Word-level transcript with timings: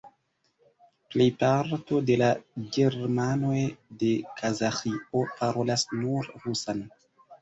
Plejparto 1.15 1.99
de 2.07 2.15
la 2.23 2.29
germanoj 2.77 3.59
de 4.05 4.09
Kazaĥio 4.41 5.23
parolas 5.39 5.85
nur 6.01 6.33
rusan. 6.47 6.83